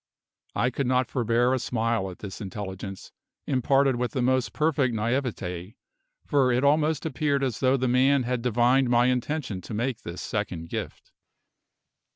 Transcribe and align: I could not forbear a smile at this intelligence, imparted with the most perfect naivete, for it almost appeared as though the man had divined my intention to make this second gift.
I 0.55 0.71
could 0.71 0.87
not 0.87 1.11
forbear 1.11 1.53
a 1.53 1.59
smile 1.59 2.09
at 2.09 2.17
this 2.17 2.41
intelligence, 2.41 3.11
imparted 3.45 3.97
with 3.97 4.13
the 4.13 4.23
most 4.23 4.51
perfect 4.51 4.95
naivete, 4.95 5.75
for 6.25 6.51
it 6.51 6.63
almost 6.63 7.05
appeared 7.05 7.43
as 7.43 7.59
though 7.59 7.77
the 7.77 7.87
man 7.87 8.23
had 8.23 8.41
divined 8.41 8.89
my 8.89 9.05
intention 9.05 9.61
to 9.61 9.75
make 9.75 10.01
this 10.01 10.23
second 10.23 10.69
gift. 10.69 11.11